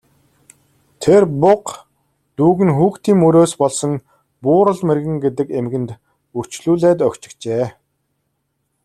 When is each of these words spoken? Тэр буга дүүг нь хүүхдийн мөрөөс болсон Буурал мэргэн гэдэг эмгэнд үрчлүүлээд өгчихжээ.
Тэр 1.01 1.23
буга 1.41 1.73
дүүг 2.37 2.59
нь 2.67 2.75
хүүхдийн 2.77 3.17
мөрөөс 3.23 3.53
болсон 3.61 3.91
Буурал 4.43 4.79
мэргэн 4.87 5.17
гэдэг 5.23 5.47
эмгэнд 5.59 5.89
үрчлүүлээд 6.37 6.99
өгчихжээ. 7.07 7.65